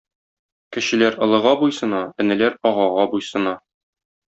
[0.77, 3.59] Кечеләр олыга буйсына, энеләр агага буйсына.